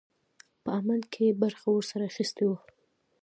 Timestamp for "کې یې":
1.13-1.37